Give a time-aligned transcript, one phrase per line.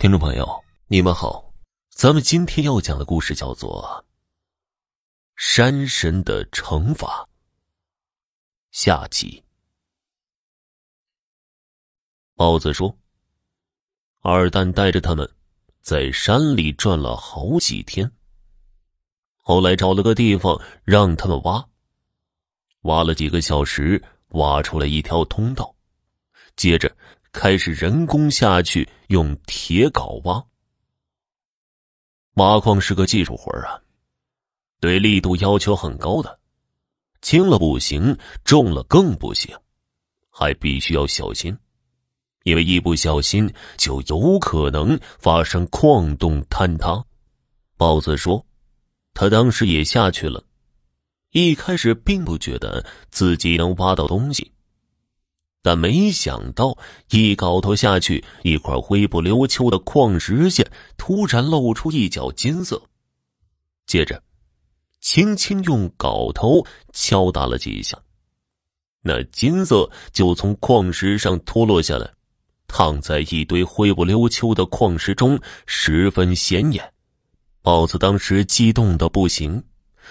[0.00, 1.52] 听众朋友，你们好，
[1.90, 4.02] 咱们今天要讲的故事叫做
[5.36, 7.06] 《山神的惩罚》
[8.70, 9.44] 下集。
[12.34, 12.96] 豹子说
[14.24, 15.30] ：“二蛋带着他们
[15.82, 18.10] 在山里转了好几天，
[19.36, 21.62] 后来找了个地方让他们挖，
[22.84, 25.74] 挖了几个小时，挖出了一条通道，
[26.56, 26.90] 接着。”
[27.32, 30.44] 开始人工下去用铁镐挖，
[32.34, 33.80] 挖矿是个技术活啊，
[34.80, 36.40] 对力度要求很高的，
[37.22, 39.56] 轻了不行，重了更不行，
[40.28, 41.56] 还必须要小心，
[42.42, 47.04] 因为一不小心就有可能发生矿洞坍塌。
[47.76, 48.44] 豹子说，
[49.14, 50.42] 他当时也下去了，
[51.30, 54.52] 一开始并不觉得自己能挖到东西。
[55.62, 56.76] 但没想到，
[57.10, 60.64] 一镐头下去，一块灰不溜秋的矿石下
[60.96, 62.80] 突然露出一角金色。
[63.86, 64.22] 接着，
[65.00, 67.98] 轻轻用镐头敲打了几下，
[69.02, 72.10] 那金色就从矿石上脱落下来，
[72.66, 76.92] 躺在一堆灰不溜秋的矿石中，十分显眼。
[77.62, 79.62] 豹子当时激动的不行。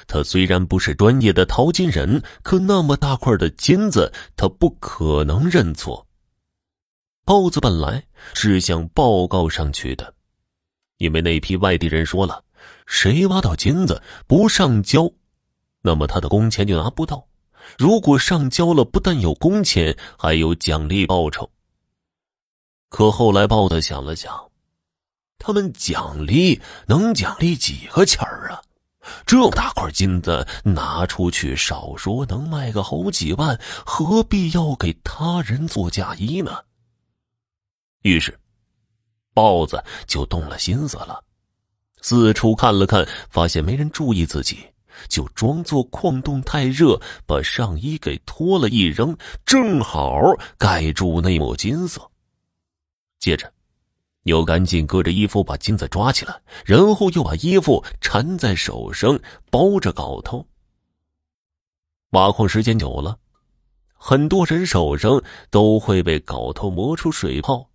[0.07, 6.07] 他虽然不是专业的淘金人，可那么大块的金子，他不可能认错。
[7.25, 10.13] 豹子本来是想报告上去的，
[10.97, 12.43] 因为那批外地人说了，
[12.87, 15.11] 谁挖到金子不上交，
[15.81, 17.27] 那么他的工钱就拿不到；
[17.77, 21.51] 如果上交了，不但有工钱，还有奖励报酬。
[22.89, 24.49] 可后来豹子想了想，
[25.37, 28.61] 他们奖励能奖励几个钱儿啊？
[29.25, 36.63] 这么大块金子拿出去，少说能卖个好几万，何必要给他人做嫁衣呢？
[38.01, 38.39] 于是，
[39.33, 41.23] 豹子就动了心思了，
[42.01, 44.59] 四处看了看，发现没人注意自己，
[45.07, 50.19] 就装作矿洞太热，把上衣给脱了一扔，正好
[50.57, 52.09] 盖住那抹金色。
[53.19, 53.51] 接着。
[54.23, 59.19] 又赶紧搁着衣服把金子抓起来，然后又把衣服缠在手上，
[59.49, 60.45] 包着镐头。
[62.11, 63.17] 挖矿时间久了，
[63.93, 67.69] 很多人手上都会被镐头磨出水泡，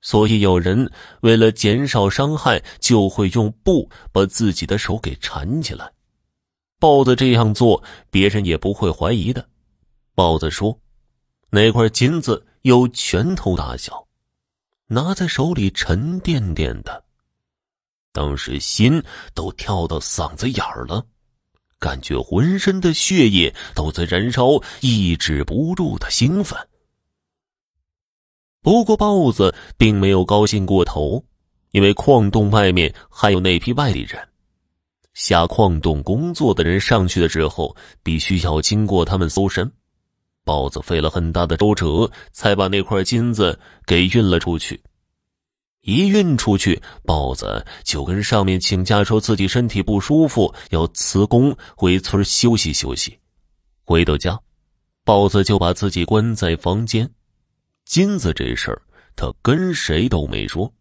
[0.00, 5.92] 所以有人为了减少伤害，就会用布把自己的手给缠起来。
[6.78, 9.48] 豹子这样做，别人也不会怀疑的。
[10.14, 10.78] 豹子说
[11.50, 14.06] ：“那块金子有拳头大小。”
[14.92, 17.02] 拿在手里沉甸甸的，
[18.12, 21.02] 当时心都跳到嗓子眼儿了，
[21.78, 26.58] 感觉浑身的血液都在燃烧，抑制不住的兴奋。
[28.60, 31.24] 不过豹子并没有高兴过头，
[31.70, 34.28] 因为矿洞外面还有那批外地人，
[35.14, 39.72] 下矿洞工作的人上去的时候，必须要经过他们搜身。
[40.44, 44.82] 豹子费了很大的周折，才把那块金子给运了出去。
[45.82, 53.18] 一运出去，豹子就跟上面请假，说自己身体不舒服，要辞工回村休息休息。
[53.84, 54.38] 回到家，
[55.04, 57.10] 豹子就把自己关在房间。
[57.84, 58.80] 金子这事儿，
[59.16, 60.72] 他跟谁都没说。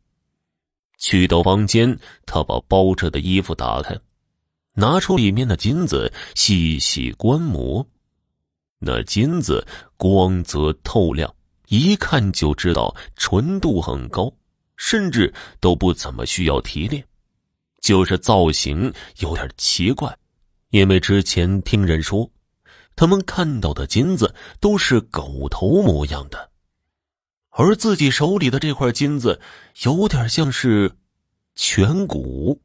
[0.99, 1.97] 去到房间，
[2.27, 3.99] 他把包着的衣服打开，
[4.75, 7.83] 拿出里面的金子，细细观摩。
[8.83, 9.65] 那金子
[9.95, 11.31] 光泽透亮，
[11.67, 14.33] 一看就知道纯度很高，
[14.75, 17.03] 甚至都不怎么需要提炼，
[17.79, 20.17] 就是造型有点奇怪。
[20.71, 22.27] 因为之前听人说，
[22.95, 26.49] 他们看到的金子都是狗头模样的，
[27.51, 29.39] 而自己手里的这块金子
[29.83, 30.91] 有点像是
[31.55, 32.59] 颧骨。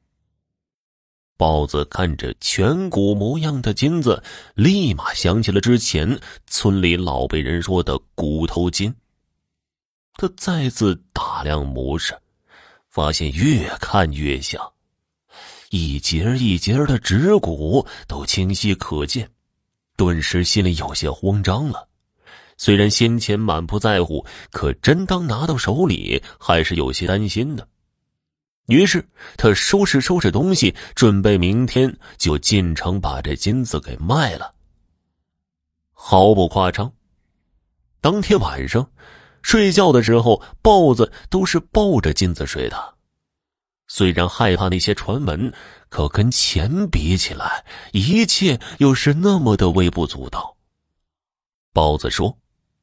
[1.37, 4.23] 豹子看着颧骨模样的金子，
[4.55, 8.95] 立马想起了之前村里老辈人说的骨头金。
[10.15, 12.17] 他再次打量模式，
[12.89, 14.73] 发现越看越像，
[15.69, 19.29] 一节一节的指骨都清晰可见，
[19.95, 21.87] 顿时心里有些慌张了。
[22.57, 27.69] 虽然先前满不在乎，可真当拿到手里，还是有些担心的。
[28.67, 34.55] 于是他收拾收拾东西，准备明天就进城把这金子给卖了。
[35.93, 36.93] 毫不夸张，
[38.01, 38.91] 当天晚上
[39.43, 42.95] 睡觉的时候，豹子都是抱着金子睡的。
[43.89, 45.53] 虽然害怕那些传闻，
[45.89, 50.57] 可跟钱比起来，一切又是那么的微不足道。
[51.73, 52.37] 豹子说：“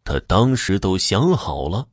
[0.06, 1.88] 他当时都想好了。”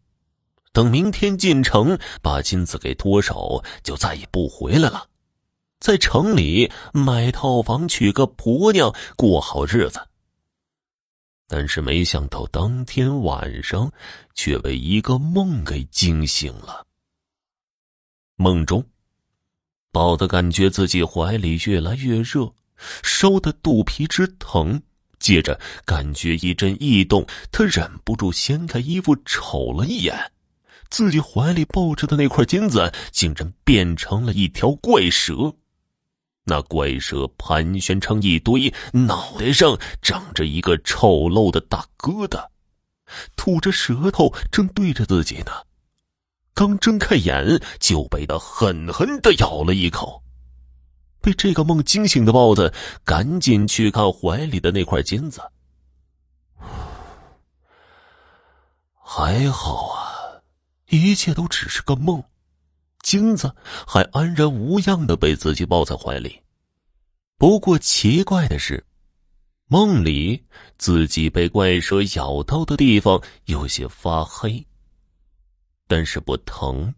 [0.73, 5.09] 等明天进城把金子给脱手，就再也不回来了，
[5.81, 10.07] 在城里买套房，娶个婆娘，过好日子。
[11.49, 13.93] 但是没想到当天晚上，
[14.35, 16.87] 却被一个梦给惊醒了。
[18.37, 18.87] 梦中，
[19.91, 22.55] 宝子感觉自己怀里越来越热，
[23.03, 24.81] 烧得肚皮直疼。
[25.19, 30.33] 接着感觉一阵异动，他忍不住掀开衣服瞅了一眼，
[30.91, 35.55] 自己怀里抱着的那块金子竟然变成了一条怪蛇。
[36.45, 42.45] 那怪蛇盘旋成一堆，脑袋上长着一个丑陋的大疙瘩，
[43.37, 45.53] 吐着舌头，正对着自己呢。
[46.55, 50.23] 刚睁开眼，就被他狠狠的咬了一口。
[51.21, 52.73] 被这个梦惊醒的豹子，
[53.05, 55.41] 赶紧去看怀里的那块金子。
[58.97, 60.00] 还好啊，
[60.91, 62.23] 一切都只是个梦。
[63.03, 63.55] 金子
[63.87, 66.39] 还安然无恙的被自己抱在怀里。
[67.39, 68.85] 不过奇怪的是，
[69.69, 70.45] 梦里
[70.77, 74.67] 自己被怪蛇咬到的地方有些发黑，
[75.87, 76.95] 但是不疼，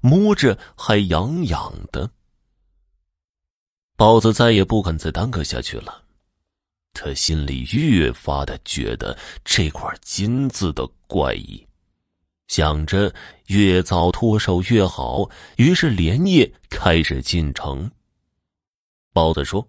[0.00, 2.10] 摸着还痒痒的。
[3.96, 6.02] 豹子再也不敢再耽搁下去了，
[6.94, 11.66] 他心里越发的觉得这块金子的怪异。
[12.52, 13.10] 想着
[13.46, 15.26] 越早脱手越好，
[15.56, 17.90] 于是连夜开始进城。
[19.14, 19.66] 包子说：“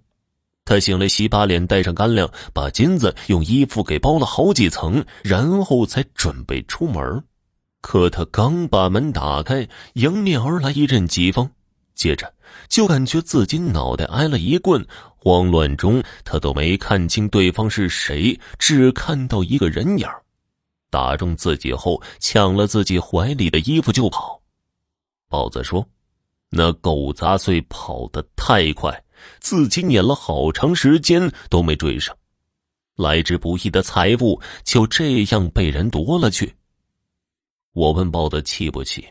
[0.65, 7.23] 他醒来洗把脸，带上干粮，把金子用衣服给包了好几层，然后才准备出门。
[7.79, 11.49] 可他刚把门打开，迎面而来一阵疾风，
[11.95, 12.33] 接着
[12.67, 14.85] 就感觉自己脑袋挨了一棍。
[15.15, 20.05] 慌乱中，他都没看清对方是谁，只看到一个人影。”
[20.93, 24.39] 打中自己后，抢了自己怀里的衣服就跑。
[25.27, 25.83] 豹子说
[26.53, 29.03] ：“那狗杂碎跑得太快，
[29.39, 32.15] 自己撵了好长时间都没追上，
[32.95, 36.55] 来之不易的财物就这样被人夺了去。”
[37.73, 39.03] 我问豹子气不气？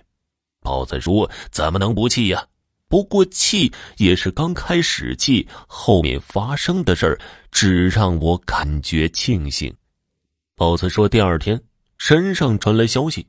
[0.61, 2.47] 豹子说：“怎么能不气呀？
[2.87, 7.21] 不过气也是刚开始气，后面发生的事儿
[7.51, 9.75] 只让我感觉庆幸。”
[10.55, 11.61] 豹子说：“第二天。”
[12.05, 13.25] 山上传来消息，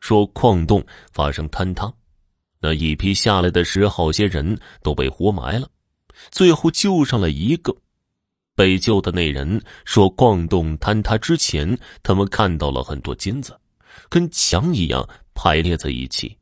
[0.00, 1.94] 说矿洞发生坍塌，
[2.60, 5.68] 那一批下来的石好些人都被活埋了，
[6.32, 7.72] 最后救上了一个。
[8.56, 13.56] 被救的那人说，矿洞坍塌之前，他们看到了很多金子，
[14.08, 16.36] 跟墙一样排列在一起。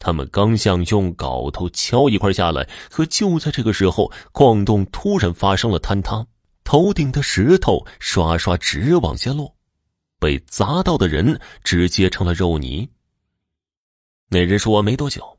[0.00, 6.26] 他们刚想用镐头敲一块下来，可就在这个时候，矿洞突然发生了坍塌，
[6.64, 9.55] 头顶的石头刷刷直往下落。
[10.26, 12.88] 被砸到的人直接成了肉泥。
[14.28, 15.38] 那人说：“没多久，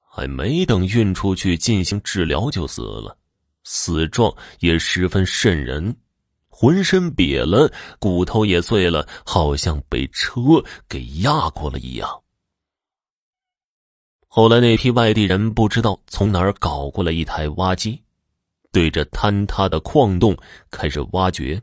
[0.00, 3.18] 还没等运出去进行治疗就死了，
[3.64, 5.94] 死状也十分瘆人，
[6.48, 10.40] 浑身瘪了，骨头也碎了，好像被车
[10.88, 12.22] 给压过了一样。”
[14.26, 18.02] 后来那批外地人不知道从哪儿搞过来一台挖机，
[18.72, 20.34] 对着坍塌的矿洞
[20.70, 21.60] 开始挖掘。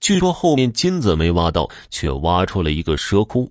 [0.00, 3.50] 据说后面金子没挖到，却挖出了一个蛇窟，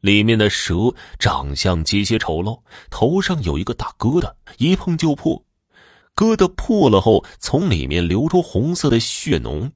[0.00, 5.42] 里面的蛇长相极其丑陋，头上有一个大疙瘩，一碰就破。
[6.14, 9.70] 疙瘩破了后，从里面流出红色的血脓，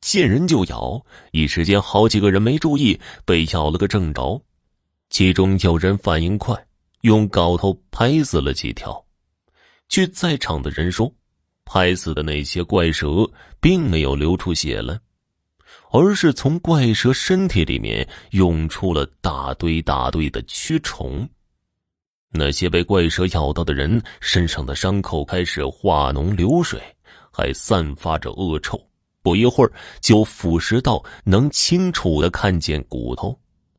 [0.00, 1.02] 见人就咬。
[1.32, 4.40] 一时间，好几个人没注意，被咬了个正着。
[5.08, 6.54] 其中有人反应快，
[7.02, 9.02] 用镐头拍死了几条。
[9.88, 11.10] 据在场的人说，
[11.64, 13.30] 拍死的那些怪蛇
[13.60, 14.98] 并没有流出血来。
[15.90, 21.28] 而是从怪蛇身体里面涌出了大堆大堆的蛆虫，
[22.30, 26.80] 那些被怪蛇咬到的人身上的伤口开始化脓流水，
[27.32, 28.80] 还散发着恶臭。
[29.22, 33.36] 不一会儿就腐蚀到能清楚的看见骨头，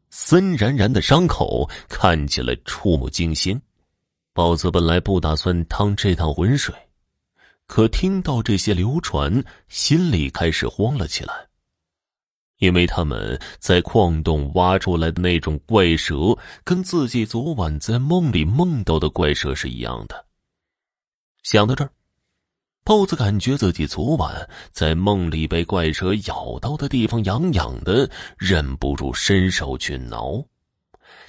[0.10, 3.62] 森然然的伤口看起来触目惊心。
[4.34, 6.76] 豹子本来不打算趟这趟浑水，
[7.66, 11.34] 可听到这些流传，心里开始慌了起来。
[12.60, 20.26] 因为他们在矿洞挖出来的那种怪蛇，跟自己昨晚在梦里梦到的怪蛇是一样的。
[21.44, 21.92] 想到这儿，
[22.84, 30.46] 豹子感觉自己昨晚在梦里被怪蛇咬到的地方痒痒的，忍不住伸手去挠，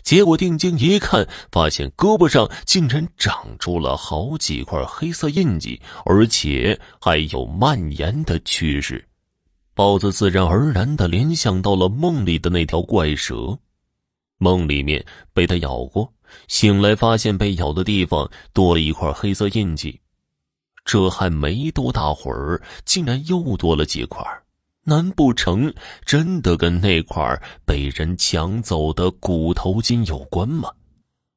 [0.03, 9.08] 结果定睛一看，发现胳膊上竟然长出了好几块黑色印记，而且还有蔓延的趋势。
[9.79, 13.57] 豹子自然而然的联想到了梦里的那条怪蛇，
[14.39, 16.13] 梦里面被它咬过，
[16.49, 20.01] 醒来发现被咬的地方多了一块黑色印记。
[20.85, 24.21] 这还没多大会儿，竟然又多了几块。
[24.83, 25.73] 难不成
[26.05, 30.73] 真的跟那块被人抢走的骨头筋有关吗？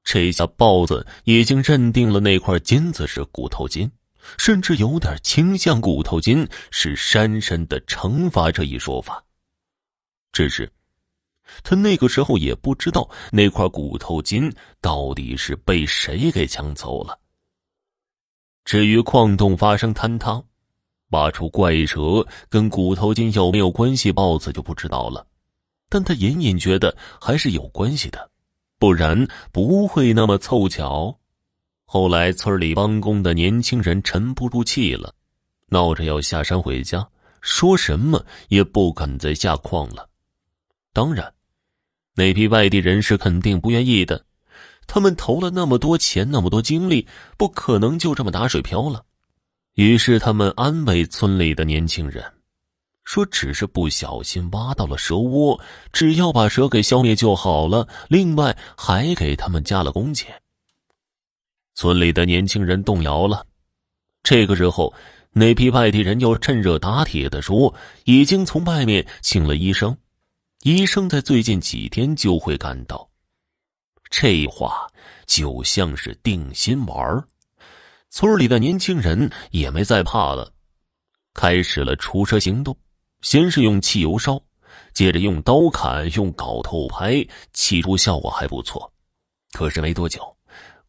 [0.03, 3.91] 这下豹子已经认定了那块金子是骨头筋，
[4.37, 9.23] 甚至有点倾向骨头筋是山神的惩罚这一说法。
[10.31, 10.71] 只是。
[11.63, 14.49] 他那个时候也不知道那块骨头筋
[14.79, 17.19] 到底是被谁给抢走了。
[18.63, 20.41] 至于矿洞发生坍塌，
[21.09, 25.27] 挖出怪蛇跟骨头筋有没有关系，豹子就不知道了。
[25.89, 28.31] 但他隐隐觉得还是有关系的，
[28.79, 31.19] 不然不会那么凑巧。
[31.93, 35.13] 后来村里帮工的年轻人沉不住气了，
[35.67, 37.05] 闹着要下山回家，
[37.41, 40.07] 说什么也不肯再下矿了。
[40.93, 41.33] 当然。
[42.15, 44.23] 那批外地人是肯定不愿意的，
[44.87, 47.05] 他们投了那么多钱，那么多精力，
[47.37, 49.03] 不可能就这么打水漂了。
[49.73, 52.23] 于是他们安慰村里的年轻人，
[53.03, 55.59] 说只是不小心挖到了蛇窝，
[55.91, 57.85] 只要把蛇给消灭就好了。
[58.07, 60.41] 另外还给他们加了工钱。
[61.81, 63.43] 村里的年轻人动摇了。
[64.21, 64.93] 这个时候，
[65.31, 67.73] 那批外地人又趁热打铁的说，
[68.03, 69.97] 已经从外面请了医生。
[70.61, 73.09] 医生在最近几天就会赶到，
[74.11, 74.87] 这话
[75.25, 77.25] 就像是定心丸
[78.11, 80.53] 村里的年轻人也没再怕了，
[81.33, 82.77] 开始了出车行动。
[83.21, 84.39] 先是用汽油烧，
[84.93, 88.93] 接着用刀砍，用镐头拍，起初效果还不错。
[89.51, 90.21] 可是没多久，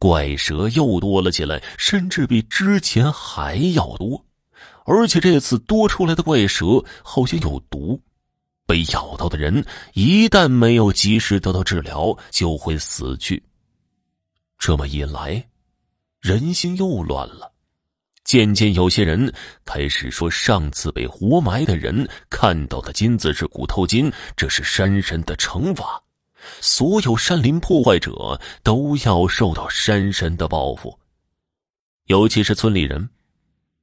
[0.03, 4.25] 怪蛇又多了起来，甚至比之前还要多，
[4.85, 7.97] 而且这次多出来的怪蛇好像有毒。
[8.67, 13.41] 被咬到的人一旦没有及时得到治疗，就会死去。
[14.59, 15.41] 这么一来，
[16.19, 17.53] 人心又乱了。
[18.25, 19.33] 渐渐，有些人
[19.63, 26.02] 开始说，上次被活埋的人看到的金子是骨头金，这是山神的惩罚。
[26.61, 30.99] 所有山林破坏者都要受到山神的报复。
[32.05, 33.09] 尤其是村里人，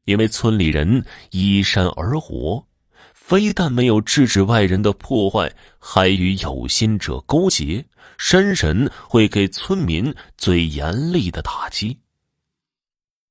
[0.05, 2.67] 因为村里人依山而活。
[3.13, 7.85] 非但没有制止外人的破坏，还与有心者勾结，
[8.19, 11.97] 山神会给村民最严厉的打击。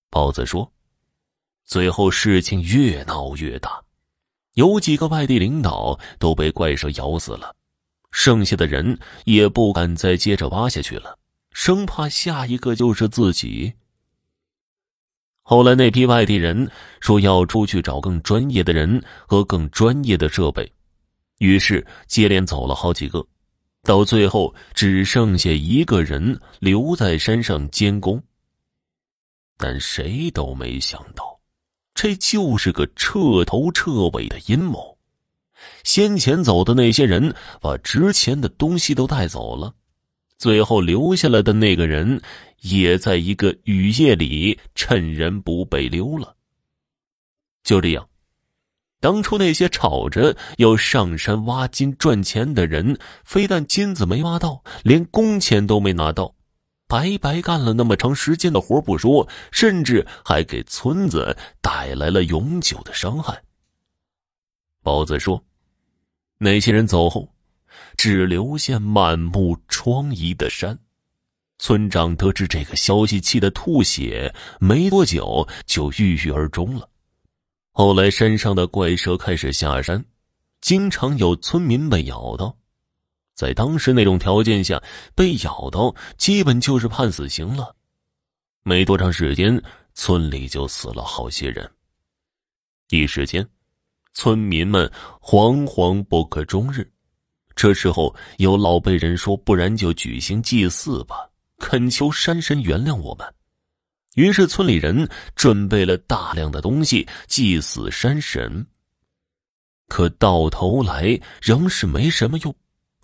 [0.09, 0.71] 豹子说
[1.65, 3.83] ：“最后事情越闹越大，
[4.53, 7.53] 有几个外地领导都被怪兽咬死了，
[8.12, 11.18] 剩下的人也不敢再接着挖下去了，
[11.51, 13.74] 生怕下一个就是自己。”
[15.42, 20.72] 后来那批外地人说要出去找更专业的人和更专业的设备，
[21.39, 23.25] 于是接连走了好几个，
[23.82, 28.22] 到最后只剩下一个人留在山上监工。
[29.58, 31.39] 但谁都没想到，
[31.96, 34.99] 这就是个彻头彻尾的阴谋。
[35.84, 39.74] 先前走的那些人把值钱的东西都带走了。
[40.38, 42.22] 最后留下来的那个人，
[42.62, 46.36] 也在一个雨夜里趁人不备溜了。
[47.62, 48.08] 就这样，
[49.01, 56.34] 当初那些吵着要上山挖金赚钱的人，非但金子没挖到，连工钱都没拿到，
[56.88, 63.44] 白白干了那么长时间的活不说，甚至还给村子带来了永久的伤害。
[64.82, 65.44] 包子说
[66.39, 67.31] ：“那些人走后。”
[67.98, 70.77] 只留下满目疮痍的山。
[71.58, 76.89] 村长得知这个消息，气得吐血，没多久就郁郁而终了。
[77.72, 80.03] 后来山上的怪蛇开始下山，
[80.62, 82.55] 经常有村民被咬到。
[83.36, 84.81] 在当时那种条件下，
[85.13, 87.75] 被咬到基本就是判死刑了。
[88.63, 89.62] 没多长时间，
[89.93, 91.69] 村里就死了好些人。
[92.89, 93.46] 一时间，
[94.13, 96.89] 村民们惶惶不可终日。
[97.56, 103.34] 这时候有老辈人说：“不然就举行祭祀吧，恳求山神原谅我们。”
[104.16, 108.66] 于是村里人准备了大量的东西祭祀山神。
[109.88, 112.56] 可到头来仍是没什么用，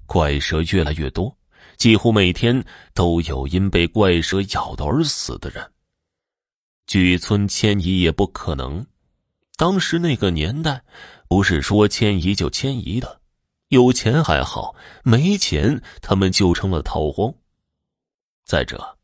[0.06, 1.36] 怪蛇越来越多，
[1.78, 5.72] 几乎每天都有因被怪蛇咬到而死的人。
[6.88, 8.86] 举村迁移也不可能，
[9.58, 10.82] 当时那个年代，
[11.28, 13.22] 不是说迁移就迁移的。
[13.70, 17.34] 有钱还好，没钱他们就成了逃荒。
[18.46, 18.98] 再者，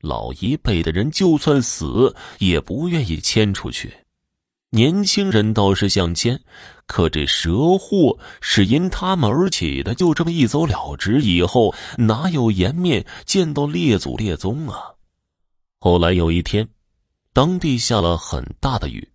[0.00, 3.94] 老一辈的人就算死也不愿意迁出去，
[4.70, 6.40] 年轻人倒是想迁，
[6.86, 14.94] 可这蛇祸是因他们而起的，就这么一走了之，以后哪有颜面见到列祖列宗啊？
[15.78, 16.66] 后来有一天，
[17.34, 19.06] 当地下了很大的雨，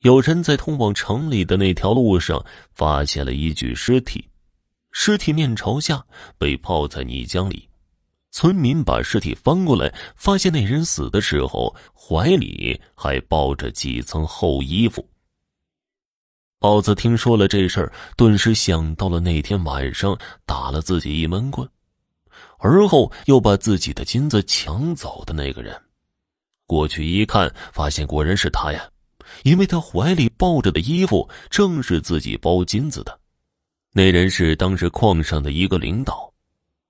[0.00, 4.24] 有人在通往城里的那条路上发现了一具尸体，
[4.92, 6.04] 尸体面朝下，
[6.38, 7.68] 被泡在泥浆里。
[8.30, 15.04] 村民把尸体翻过来，发现那人死的时候怀里还抱着几层厚衣服。
[16.60, 21.68] 豹子听说了这事儿，顿时想到了那天晚上打了自己一闷棍，
[22.58, 25.76] 而后又把自己的金子抢走的那个人。
[26.66, 28.88] 过去一看，发现果然是他呀，
[29.42, 33.18] 因为他怀里抱着的衣服正是自己包金子的。
[33.92, 36.32] 那人是当时矿上的一个领导，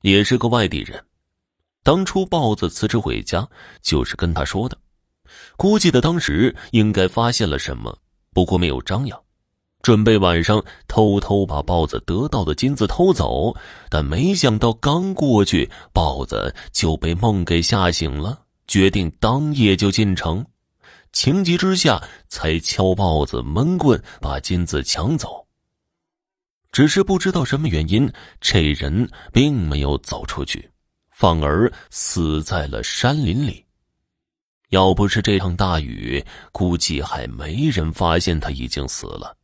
[0.03, 1.03] 也是个外地人。
[1.83, 3.49] 当初豹子辞职回家，
[3.83, 4.77] 就是跟他说的。
[5.57, 7.97] 估计他当时应该发现了什么，
[8.35, 9.19] 不过没有张扬，
[9.81, 13.55] 准备晚上偷偷把豹子得到的金子偷走。
[13.89, 20.45] 但没想到刚过去，豹子就被梦给吓醒了，决定当夜就进城。
[21.13, 25.47] 情急之下，才敲豹子闷棍，把金子抢走。
[26.71, 30.71] 只是不知道什么原因，这人并没有走出去。
[31.11, 33.67] 反而死在了山林里。
[34.69, 39.37] 要不是这场大雨，估计还没人发现他已经死了。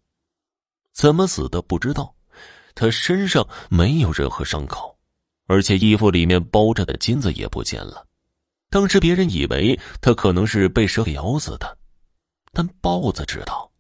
[0.92, 2.14] 怎么死的不知道，
[2.76, 4.97] 他身上没有任何伤口，
[5.47, 8.06] 而且衣服里面包着的金子也不见了。
[8.75, 11.78] 当时别人以为他可能是被蛇咬死的，
[12.52, 13.71] 但豹子知道，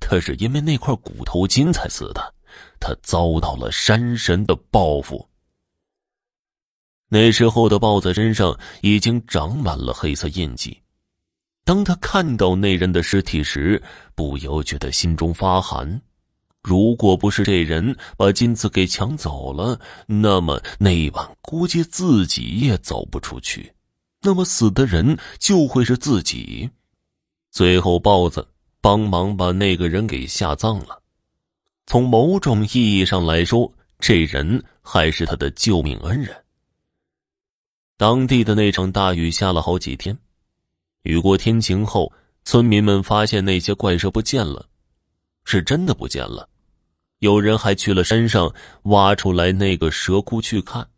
[0.00, 2.34] 他是因为那块骨头金才死的。
[2.80, 5.28] 他遭到了山神的报复。
[7.10, 10.80] 那时候的豹子身上已经长满了黑色印记，
[11.66, 13.82] 当他看到那人的尸体时，
[14.14, 16.00] 不由觉得心中发寒。
[16.62, 23.70] 如果不是这人把金子给抢走了，那么那一晚估计自己也走不出去，
[24.22, 26.68] 那么死的人就会是自己。
[27.50, 28.46] 最后，豹子
[28.80, 31.02] 帮忙把那个人给下葬了。
[31.86, 36.44] 从某种意义上来说，这人还是他的救命恩人。
[37.96, 40.16] 当地的那场大雨下了好几天，
[41.02, 42.12] 雨过天晴后，
[42.44, 44.68] 村民们发现那些怪蛇不见了，
[45.44, 46.48] 是真的不见了。
[47.18, 50.88] 有人还去了山上挖出来那个蛇窟去看，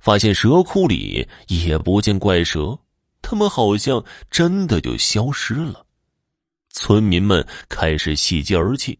[0.00, 2.78] 发现蛇窟里也不见怪蛇，
[3.22, 5.84] 他们好像真的就消失了。
[6.70, 8.98] 村民们开始喜极而泣，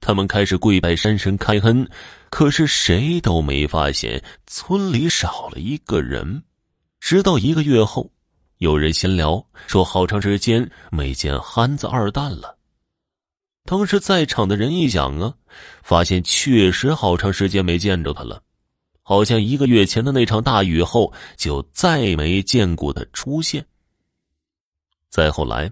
[0.00, 1.88] 他们开始跪拜山神开恩，
[2.30, 6.42] 可是谁都没发现村里少了一个人。
[7.00, 8.10] 直到一个月后，
[8.58, 12.56] 有人闲聊说：“好长时间没见憨子二蛋了。”
[13.64, 15.34] 当时在场的人一想啊，
[15.82, 18.40] 发现确实好长时间没见着他了，
[19.08, 23.64] 好像一个月前的那场大雨后就再没见过他出现。
[25.08, 25.70] 再后来，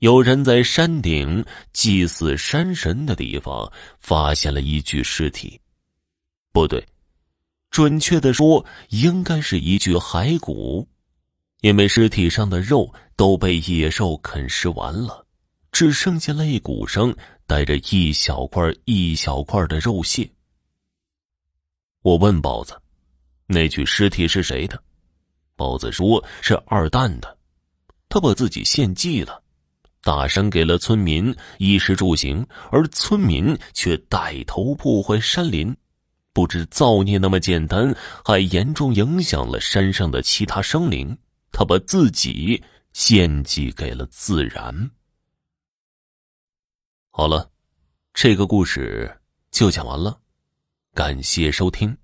[0.00, 5.58] 有人在山顶祭祀山神的地方发现了一具尸体，
[6.52, 6.86] 不对。
[7.70, 10.86] 准确的说，应该是一具骸骨，
[11.62, 15.24] 因为尸体上的肉都被野兽啃食完了，
[15.72, 20.30] 只剩下肋骨上带着一小块一小块的肉屑。
[22.08, 22.80] 我问包子
[23.44, 24.82] ：“那具尸体是谁的？”
[25.56, 27.36] 包子说是二蛋的，
[28.08, 29.42] 他把自己献祭了，
[30.00, 35.76] 大山给了村民衣食住行，而村民却带头破坏山林。
[36.32, 37.94] 不止造孽那么简单，
[38.24, 41.14] 还严重影响了山上的其他生灵。
[41.52, 42.62] 他把自己
[42.94, 44.90] 献祭给了自然。
[47.10, 47.50] 好了，
[48.14, 49.14] 这个故事
[49.50, 50.18] 就讲完了，
[50.98, 51.96] 感谢收听。